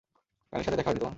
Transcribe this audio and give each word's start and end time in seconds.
তানির 0.53 0.65
সাথে 0.65 0.77
দেখা 0.77 0.89
হয়নি 0.89 0.99
তোমার? 0.99 1.09